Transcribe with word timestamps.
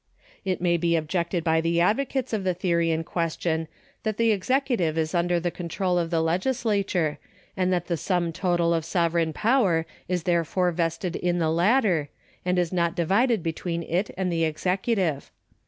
It 0.43 0.61
may 0.61 0.77
be 0.77 0.95
objected 0.95 1.43
by 1.43 1.61
the 1.61 1.79
advocates 1.79 2.33
of 2.33 2.43
the 2.43 2.55
theory 2.55 2.89
in 2.89 3.03
question 3.03 3.67
that 4.01 4.17
the 4.17 4.31
executive 4.31 4.97
is 4.97 5.13
under 5.13 5.39
the 5.39 5.51
control 5.51 5.99
of 5.99 6.09
the 6.09 6.23
legislature, 6.23 7.19
and 7.55 7.71
that 7.71 7.85
the 7.85 7.95
sum 7.97 8.33
total 8.33 8.73
of 8.73 8.83
sovereign 8.83 9.31
power 9.31 9.85
is 10.07 10.23
therefore 10.23 10.71
vested 10.71 11.15
in 11.15 11.37
the 11.37 11.51
latter, 11.51 12.09
and 12.43 12.57
is 12.57 12.73
not 12.73 12.95
divided 12.95 13.43
between 13.43 13.83
it 13.83 14.09
and 14.17 14.31
the 14.31 14.43
executive. 14.43 15.29